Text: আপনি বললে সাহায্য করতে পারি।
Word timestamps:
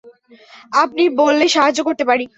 আপনি 0.75 1.03
বললে 1.17 1.45
সাহায্য 1.47 1.79
করতে 1.83 2.03
পারি। 2.05 2.25